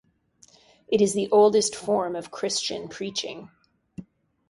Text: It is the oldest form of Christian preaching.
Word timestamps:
It 0.87 0.99
is 0.99 1.13
the 1.13 1.29
oldest 1.29 1.75
form 1.75 2.15
of 2.15 2.31
Christian 2.31 2.87
preaching. 2.87 3.51